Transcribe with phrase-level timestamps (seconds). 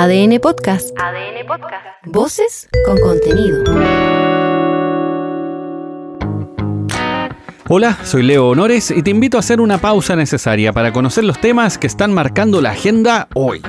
[0.00, 0.96] ADN Podcast.
[0.96, 1.84] ADN Podcast.
[2.04, 3.64] Voces con contenido.
[7.68, 11.40] Hola, soy Leo Honores y te invito a hacer una pausa necesaria para conocer los
[11.40, 13.60] temas que están marcando la agenda hoy.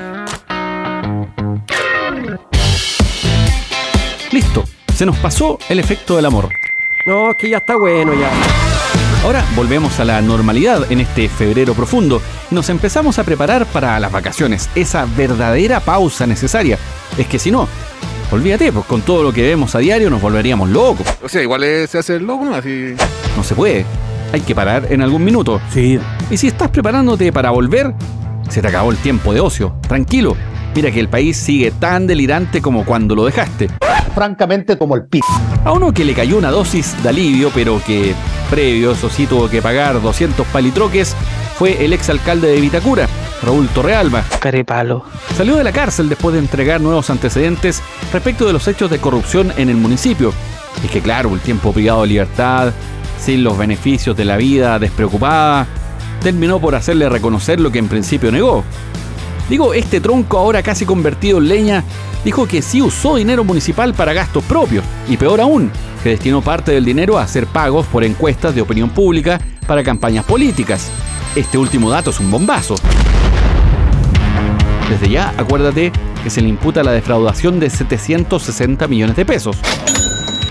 [4.30, 4.62] Listo,
[4.94, 6.48] se nos pasó el efecto del amor.
[7.06, 8.30] No, que ya está bueno ya.
[9.24, 14.00] Ahora volvemos a la normalidad en este febrero profundo y nos empezamos a preparar para
[14.00, 16.78] las vacaciones, esa verdadera pausa necesaria.
[17.18, 17.68] Es que si no,
[18.30, 21.06] olvídate, pues con todo lo que vemos a diario nos volveríamos locos.
[21.22, 22.54] O sea, igual es- se hace el loco, ¿no?
[22.54, 22.94] Así.
[23.36, 23.84] No se puede.
[24.32, 25.60] Hay que parar en algún minuto.
[25.72, 25.98] Sí.
[26.30, 27.92] Y si estás preparándote para volver,
[28.48, 29.74] se te acabó el tiempo de ocio.
[29.86, 30.34] Tranquilo.
[30.74, 33.68] Mira que el país sigue tan delirante como cuando lo dejaste.
[34.14, 35.26] Francamente como el pico.
[35.64, 38.14] A uno que le cayó una dosis de alivio, pero que
[38.50, 41.14] previo, eso sí, tuvo que pagar 200 palitroques,
[41.56, 43.06] fue el exalcalde de Vitacura,
[43.42, 44.24] Raúl Torrealba.
[44.40, 45.04] Carepalo.
[45.36, 49.52] Salió de la cárcel después de entregar nuevos antecedentes respecto de los hechos de corrupción
[49.56, 50.32] en el municipio.
[50.82, 52.72] Es que claro, el tiempo privado de libertad,
[53.18, 55.66] sin los beneficios de la vida despreocupada,
[56.22, 58.64] terminó por hacerle reconocer lo que en principio negó.
[59.50, 61.84] Digo, este tronco ahora casi convertido en leña,
[62.24, 65.72] dijo que sí usó dinero municipal para gastos propios, y peor aún,
[66.04, 70.24] que destinó parte del dinero a hacer pagos por encuestas de opinión pública para campañas
[70.24, 70.88] políticas.
[71.34, 72.76] Este último dato es un bombazo.
[74.88, 75.90] Desde ya, acuérdate
[76.22, 79.56] que se le imputa la defraudación de 760 millones de pesos.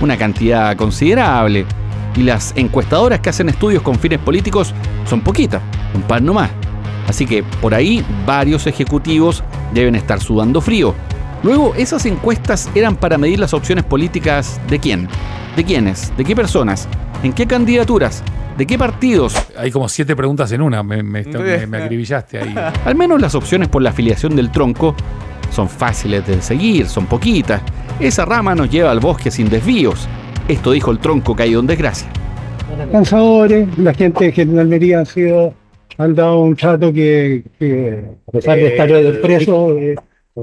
[0.01, 1.65] Una cantidad considerable.
[2.17, 4.73] Y las encuestadoras que hacen estudios con fines políticos
[5.05, 5.61] son poquitas,
[5.95, 6.49] un par nomás.
[7.09, 9.43] Así que por ahí varios ejecutivos
[9.73, 10.93] deben estar sudando frío.
[11.43, 15.07] Luego, esas encuestas eran para medir las opciones políticas de quién,
[15.55, 16.87] de quiénes, de qué personas,
[17.23, 18.23] en qué candidaturas,
[18.57, 22.53] de qué partidos, Hay como siete preguntas en una, me, me- me- me acribillaste ahí.
[22.85, 24.93] Al menos las opciones por la afiliación del tronco
[25.51, 27.61] son fáciles de seguir, son poquitas.
[27.99, 30.07] Esa rama nos lleva al bosque sin desvíos.
[30.47, 32.07] Esto dijo el tronco caído en desgracia.
[32.91, 35.53] cansadores, la gente de General Almería han sido,
[35.99, 39.95] han dado un trato que, que, a pesar de estar preso, eh,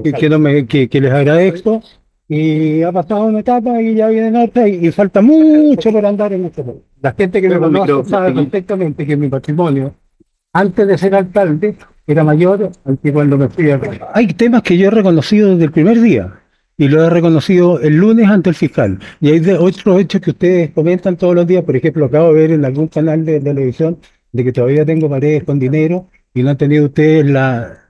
[0.03, 1.81] que, que no me, que, que les agradezco.
[2.29, 6.31] Y ha pasado una etapa y ya viene otra y, y falta mucho por andar
[6.33, 6.77] en este país.
[7.01, 9.95] La gente que me conoce sabe perfectamente que mi patrimonio,
[10.53, 11.75] antes de ser alcalde,
[12.05, 13.79] era mayor al que cuando me fui a...
[14.13, 16.33] Hay temas que yo he reconocido desde el primer día
[16.77, 18.99] y lo he reconocido el lunes ante el fiscal.
[19.21, 22.41] Y hay de otros hechos que ustedes comentan todos los días, por ejemplo, acabo de
[22.41, 23.97] ver en algún canal de televisión
[24.31, 27.87] de que todavía tengo paredes con dinero y no han tenido ustedes la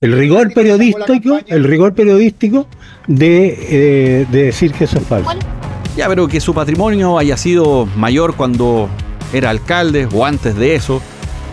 [0.00, 2.66] el rigor periodístico, el rigor periodístico
[3.06, 5.32] de, eh, de decir que eso es falso.
[5.96, 8.90] Ya, pero que su patrimonio haya sido mayor cuando
[9.32, 11.00] era alcalde o antes de eso,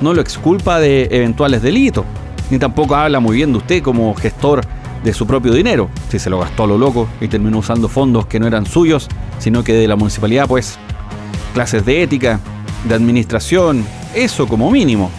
[0.01, 2.05] no lo exculpa de eventuales delitos,
[2.49, 4.61] ni tampoco habla muy bien de usted como gestor
[5.03, 8.25] de su propio dinero, si se lo gastó a lo loco y terminó usando fondos
[8.25, 9.07] que no eran suyos,
[9.39, 10.77] sino que de la municipalidad, pues
[11.53, 12.39] clases de ética,
[12.87, 15.11] de administración, eso como mínimo.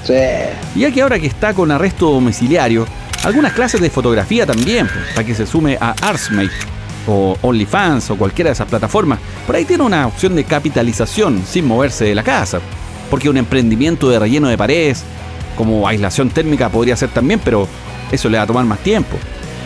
[0.74, 2.86] Y ya que ahora que está con arresto domiciliario,
[3.24, 6.50] algunas clases de fotografía también, pues, para que se sume a Artsmate
[7.06, 9.18] o OnlyFans o cualquiera de esas plataformas.
[9.46, 12.60] Por ahí tiene una opción de capitalización sin moverse de la casa.
[13.10, 15.04] Porque un emprendimiento de relleno de paredes,
[15.56, 17.68] como aislación térmica podría ser también, pero
[18.10, 19.16] eso le va a tomar más tiempo.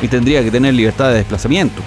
[0.02, 1.82] Y tendría que tener libertad de desplazamiento.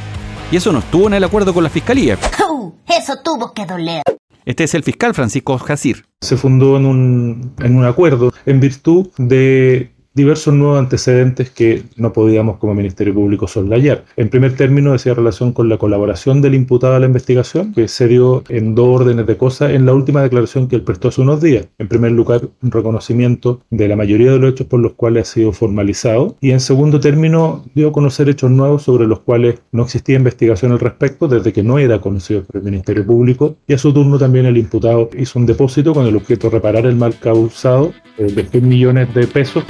[0.51, 2.17] Y eso no estuvo en el acuerdo con la fiscalía.
[2.87, 4.03] Eso tuvo que doler.
[4.45, 6.05] Este es el fiscal Francisco Jacir.
[6.21, 12.11] se fundó en un, en un acuerdo en virtud de diversos nuevos antecedentes que no
[12.11, 14.03] podíamos como Ministerio Público soslayar.
[14.17, 18.07] En primer término, decía relación con la colaboración del imputado a la investigación, que se
[18.07, 21.41] dio en dos órdenes de cosas en la última declaración que él prestó hace unos
[21.41, 21.67] días.
[21.77, 25.33] En primer lugar, un reconocimiento de la mayoría de los hechos por los cuales ha
[25.33, 29.83] sido formalizado y en segundo término, dio a conocer hechos nuevos sobre los cuales no
[29.83, 33.77] existía investigación al respecto desde que no era conocido por el Ministerio Público y a
[33.77, 37.17] su turno también el imputado hizo un depósito con el objeto de reparar el mal
[37.19, 39.63] causado eh, de 6 millones de pesos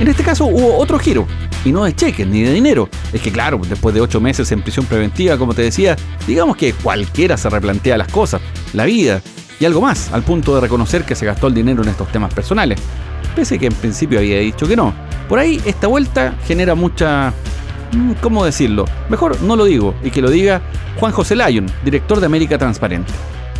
[0.00, 1.26] En este caso hubo otro giro,
[1.62, 2.88] y no de cheques ni de dinero.
[3.12, 5.94] Es que claro, después de ocho meses en prisión preventiva, como te decía,
[6.26, 8.40] digamos que cualquiera se replantea las cosas,
[8.72, 9.20] la vida
[9.58, 12.32] y algo más, al punto de reconocer que se gastó el dinero en estos temas
[12.32, 12.80] personales.
[13.36, 14.94] Pese que en principio había dicho que no.
[15.28, 17.34] Por ahí esta vuelta genera mucha...
[17.92, 18.86] mm, ¿Cómo decirlo?
[19.10, 20.62] Mejor no lo digo, y que lo diga
[20.98, 23.12] Juan José Lyon, director de América Transparente.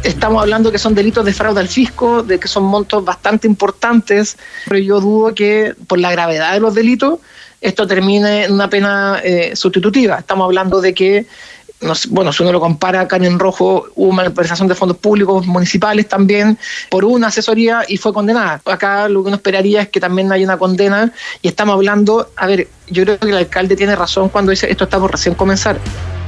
[0.03, 4.39] Estamos hablando que son delitos de fraude al fisco, de que son montos bastante importantes,
[4.67, 7.19] pero yo dudo que por la gravedad de los delitos
[7.61, 10.19] esto termine en una pena eh, sustitutiva.
[10.19, 11.27] Estamos hablando de que
[12.11, 16.59] bueno, si uno lo compara en rojo, hubo malversación de fondos públicos municipales también
[16.91, 18.61] por una asesoría y fue condenada.
[18.67, 21.11] Acá lo que uno esperaría es que también haya una condena
[21.41, 24.85] y estamos hablando, a ver, yo creo que el alcalde tiene razón cuando dice esto
[24.85, 25.79] está por recién comenzar.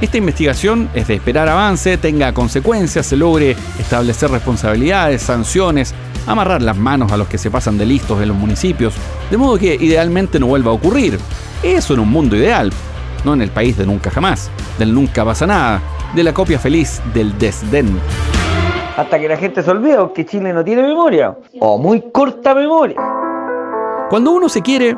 [0.01, 5.93] Esta investigación es de esperar avance, tenga consecuencias, se logre establecer responsabilidades, sanciones,
[6.25, 8.93] amarrar las manos a los que se pasan de listos en los municipios,
[9.29, 11.19] de modo que idealmente no vuelva a ocurrir.
[11.61, 12.73] Eso en un mundo ideal,
[13.23, 15.81] no en el país de nunca jamás, del nunca pasa nada,
[16.15, 17.99] de la copia feliz del desdén.
[18.95, 23.01] Hasta que la gente se olvida que Chile no tiene memoria, o muy corta memoria.
[24.09, 24.95] Cuando uno se quiere,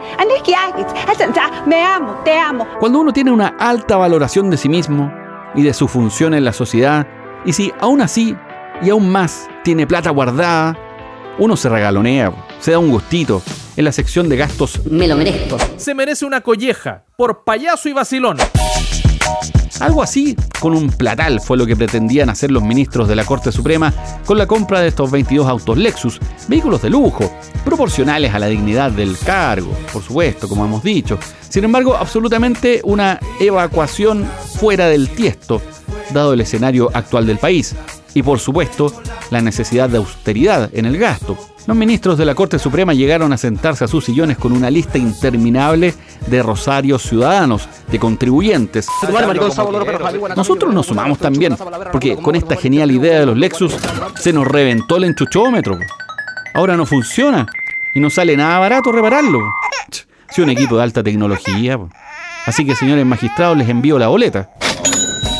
[1.66, 2.68] me amo, te amo.
[2.80, 5.10] Cuando uno tiene una alta valoración de sí mismo
[5.54, 7.08] y de su función en la sociedad,
[7.46, 8.36] y si aún así
[8.82, 10.78] y aún más tiene plata guardada,
[11.38, 13.42] uno se regalonea, se da un gustito
[13.78, 14.86] en la sección de gastos.
[14.86, 15.58] Me lo merezco.
[15.78, 18.38] Se merece una colleja por payaso y vacilón.
[19.80, 23.52] Algo así, con un platal, fue lo que pretendían hacer los ministros de la Corte
[23.52, 23.94] Suprema
[24.26, 27.30] con la compra de estos 22 autos Lexus, vehículos de lujo,
[27.66, 31.20] proporcionales a la dignidad del cargo, por supuesto, como hemos dicho.
[31.50, 34.26] Sin embargo, absolutamente una evacuación
[34.60, 35.62] fuera del tiesto,
[36.12, 37.76] dado el escenario actual del país.
[38.16, 38.92] Y por supuesto,
[39.30, 41.38] la necesidad de austeridad en el gasto.
[41.68, 44.98] Los ministros de la Corte Suprema llegaron a sentarse a sus sillones con una lista
[44.98, 45.94] interminable
[46.28, 48.88] de rosarios ciudadanos, de contribuyentes.
[50.36, 51.58] Nosotros nos sumamos también,
[51.92, 53.76] porque con esta genial idea de los Lexus
[54.18, 55.78] se nos reventó el enchuchómetro.
[56.54, 57.46] Ahora no funciona
[57.94, 59.40] y no sale nada barato repararlo.
[60.30, 61.78] Si un equipo de alta tecnología.
[62.46, 64.52] Así que, señores magistrados, les envío la boleta.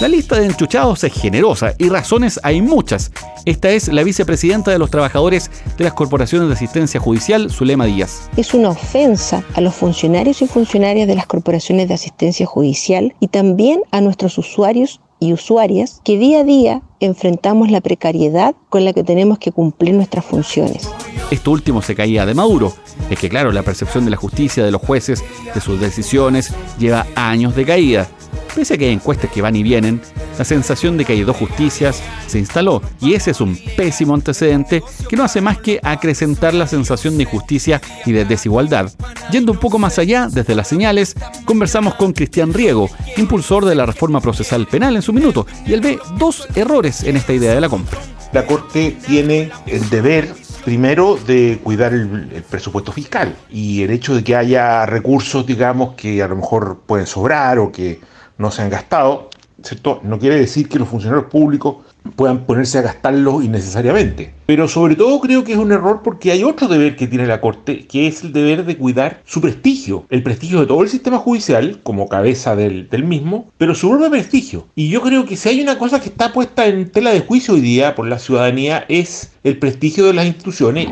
[0.02, 3.14] La lista de enchuchados es generosa y razones hay muchas.
[3.46, 8.30] Esta es la vicepresidenta de los trabajadores de las corporaciones de asistencia judicial, Zulema Díaz.
[8.36, 13.30] Es una ofensa a los funcionarios y funcionarias de las corporaciones de asistencia judicial y
[13.30, 18.92] también a nuestros usuarios y usuarias que día a día enfrentamos la precariedad con la
[18.92, 20.90] que tenemos que cumplir nuestras funciones.
[21.32, 22.74] Esto último se caía de Maduro.
[23.10, 27.08] Es que claro, la percepción de la justicia, de los jueces, de sus decisiones, lleva
[27.16, 28.10] años de caída.
[28.56, 30.00] Pese a que hay encuestas que van y vienen,
[30.38, 34.82] la sensación de que hay dos justicias se instaló y ese es un pésimo antecedente
[35.10, 38.90] que no hace más que acrecentar la sensación de injusticia y de desigualdad.
[39.30, 43.86] Yendo un poco más allá, desde las señales, conversamos con Cristian Riego, impulsor de la
[43.86, 47.62] reforma procesal penal en su minuto, y él ve dos errores en esta idea de
[47.62, 48.00] la compra.
[48.32, 54.16] La Corte tiene el deber primero de cuidar el, el, presupuesto fiscal y el hecho
[54.16, 58.00] de que haya recursos, digamos, que a lo mejor pueden sobrar o que
[58.38, 59.30] no se han gastado,
[59.64, 60.00] ¿cierto?
[60.04, 61.78] No quiere decir que los funcionarios públicos
[62.16, 64.34] puedan ponerse a gastarlos innecesariamente.
[64.46, 67.42] Pero sobre todo creo que es un error porque hay otro deber que tiene la
[67.42, 71.18] Corte, que es el deber de cuidar su prestigio, el prestigio de todo el sistema
[71.18, 74.68] judicial, como cabeza del, del mismo, pero su propio prestigio.
[74.76, 77.56] Y yo creo que si hay una cosa que está puesta en tela de juicio
[77.56, 80.88] hoy día por la ciudadanía es el prestigio de las instituciones.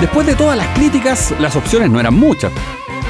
[0.00, 2.52] Después de todas las críticas, las opciones no eran muchas.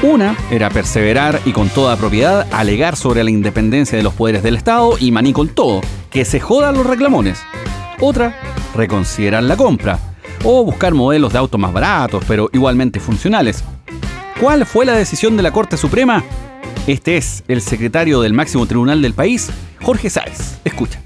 [0.03, 4.55] Una era perseverar y con toda propiedad alegar sobre la independencia de los poderes del
[4.55, 7.39] Estado y maní con todo, que se jodan los reclamones.
[7.99, 8.35] Otra,
[8.75, 9.99] reconsiderar la compra
[10.43, 13.63] o buscar modelos de autos más baratos, pero igualmente funcionales.
[14.39, 16.23] ¿Cuál fue la decisión de la Corte Suprema?
[16.87, 19.51] Este es el secretario del máximo tribunal del país,
[19.83, 20.57] Jorge Sáez.
[20.65, 20.99] Escucha.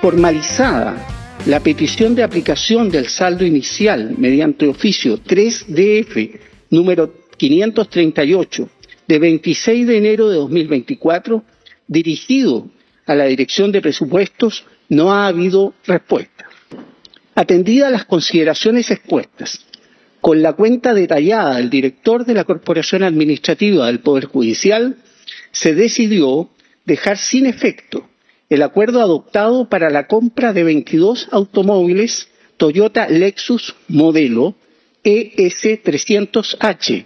[0.00, 1.04] Formalizada
[1.46, 6.38] la petición de aplicación del saldo inicial mediante oficio 3DF
[6.70, 8.68] número 538
[9.06, 11.42] de 26 de enero de 2024,
[11.86, 12.68] dirigido
[13.06, 16.46] a la Dirección de Presupuestos, no ha habido respuesta.
[17.34, 19.64] Atendida las consideraciones expuestas,
[20.20, 24.96] con la cuenta detallada del director de la Corporación Administrativa del Poder Judicial,
[25.52, 26.50] se decidió
[26.84, 28.08] dejar sin efecto
[28.50, 34.56] el acuerdo adoptado para la compra de 22 automóviles Toyota Lexus modelo
[35.04, 37.04] ES300H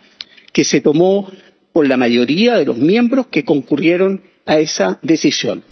[0.52, 1.30] que se tomó
[1.72, 5.64] por la mayoría de los miembros que concurrieron a esa decisión.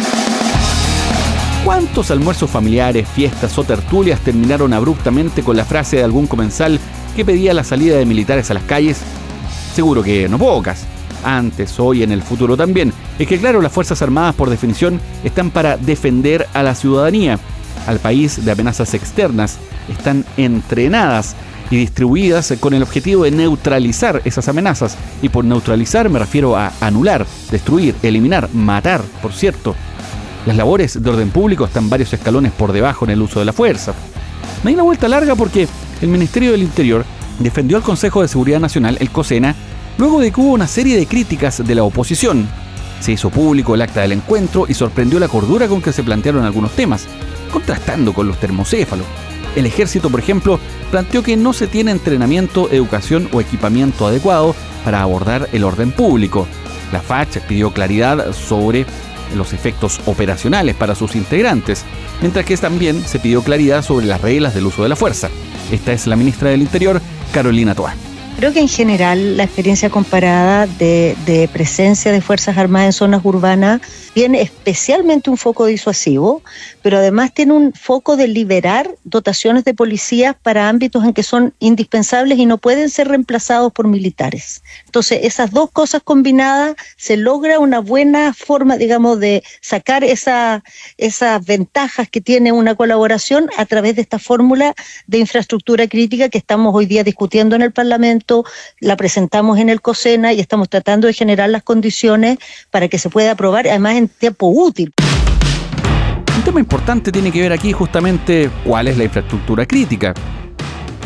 [1.64, 6.80] ¿Cuántos almuerzos familiares, fiestas o tertulias terminaron abruptamente con la frase de algún comensal
[7.14, 9.02] que pedía la salida de militares a las calles?
[9.74, 10.86] Seguro que no pocas.
[11.22, 12.94] Antes, hoy, en el futuro también.
[13.18, 17.38] Es que claro, las Fuerzas Armadas por definición están para defender a la ciudadanía,
[17.86, 19.58] al país de amenazas externas.
[19.90, 21.36] Están entrenadas
[21.70, 24.96] y distribuidas con el objetivo de neutralizar esas amenazas.
[25.22, 29.74] Y por neutralizar me refiero a anular, destruir, eliminar, matar, por cierto.
[30.46, 33.52] Las labores de orden público están varios escalones por debajo en el uso de la
[33.52, 33.94] fuerza.
[34.64, 35.68] Me di la vuelta larga porque
[36.00, 37.04] el Ministerio del Interior
[37.38, 39.54] defendió al Consejo de Seguridad Nacional, el COSENA,
[39.98, 42.48] luego de que hubo una serie de críticas de la oposición.
[43.00, 46.44] Se hizo público el acta del encuentro y sorprendió la cordura con que se plantearon
[46.44, 47.06] algunos temas,
[47.52, 49.06] contrastando con los termocéfalos.
[49.56, 54.54] El ejército, por ejemplo, planteó que no se tiene entrenamiento, educación o equipamiento adecuado
[54.84, 56.46] para abordar el orden público.
[56.92, 58.86] La FACH pidió claridad sobre
[59.36, 61.84] los efectos operacionales para sus integrantes,
[62.20, 65.30] mientras que también se pidió claridad sobre las reglas del uso de la fuerza.
[65.70, 67.00] Esta es la ministra del Interior,
[67.32, 67.94] Carolina Toa.
[68.40, 73.82] Creo que en general la experiencia comparada de, presencia de Fuerzas Armadas en zonas urbanas
[74.14, 76.42] tiene especialmente un foco disuasivo,
[76.80, 81.52] pero además tiene un foco de liberar dotaciones de policías para ámbitos en que son
[81.58, 84.62] indispensables y no pueden ser reemplazados por militares.
[84.86, 90.64] Entonces, esas dos cosas combinadas se logra una buena forma, digamos, de sacar esa,
[90.96, 94.74] esas ventajas que tiene una colaboración a través de esta fórmula
[95.06, 98.29] de infraestructura crítica que estamos hoy día discutiendo en el Parlamento
[98.80, 102.38] la presentamos en el COSENA y estamos tratando de generar las condiciones
[102.70, 104.92] para que se pueda aprobar, además en tiempo útil.
[106.36, 110.14] Un tema importante tiene que ver aquí justamente cuál es la infraestructura crítica.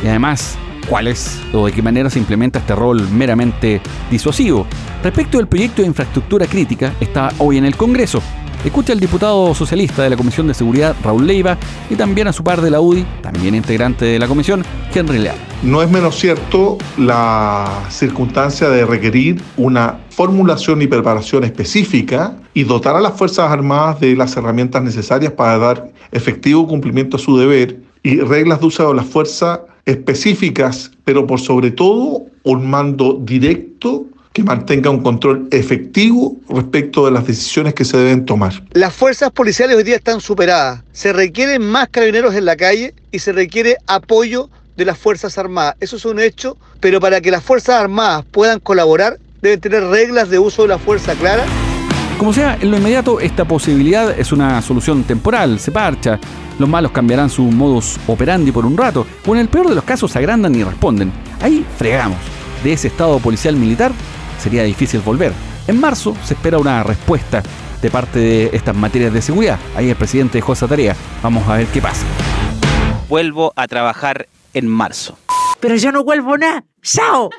[0.02, 0.56] Y además,
[0.88, 4.66] cuál es o de qué manera se implementa este rol meramente disuasivo.
[5.02, 8.22] Respecto del proyecto de infraestructura crítica, está hoy en el Congreso.
[8.64, 11.58] Escucha al diputado socialista de la Comisión de Seguridad, Raúl Leiva,
[11.90, 15.36] y también a su par de la UDI, también integrante de la comisión, Henry Leal.
[15.62, 22.96] No es menos cierto la circunstancia de requerir una formulación y preparación específica y dotar
[22.96, 27.82] a las Fuerzas Armadas de las herramientas necesarias para dar efectivo cumplimiento a su deber
[28.02, 34.06] y reglas de uso de la fuerza específicas, pero por sobre todo un mando directo
[34.34, 38.64] que mantenga un control efectivo respecto de las decisiones que se deben tomar.
[38.72, 40.82] Las fuerzas policiales hoy día están superadas.
[40.92, 45.76] Se requieren más carabineros en la calle y se requiere apoyo de las Fuerzas Armadas.
[45.78, 50.28] Eso es un hecho, pero para que las Fuerzas Armadas puedan colaborar, deben tener reglas
[50.28, 51.46] de uso de la fuerza claras.
[52.18, 56.18] Como sea, en lo inmediato esta posibilidad es una solución temporal, se parcha.
[56.58, 59.84] Los malos cambiarán su modus operandi por un rato, o en el peor de los
[59.84, 61.12] casos se agrandan y responden.
[61.40, 62.18] Ahí fregamos.
[62.64, 63.92] De ese estado policial militar
[64.38, 65.32] sería difícil volver.
[65.66, 67.42] En marzo se espera una respuesta
[67.80, 69.58] de parte de estas materias de seguridad.
[69.76, 70.96] Ahí el presidente dejó esa tarea.
[71.22, 72.04] Vamos a ver qué pasa.
[73.08, 75.18] Vuelvo a trabajar en marzo.
[75.60, 76.64] Pero yo no vuelvo nada.
[76.82, 77.30] ¡Chao!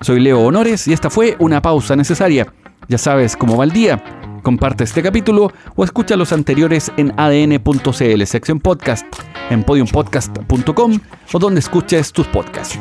[0.00, 2.52] Soy Leo Honores y esta fue una pausa necesaria.
[2.88, 4.02] Ya sabes cómo va el día.
[4.42, 9.06] Comparte este capítulo o escucha los anteriores en adn.cl, sección podcast,
[9.50, 11.00] en podiumpodcast.com
[11.32, 12.78] o donde escuches tus podcasts.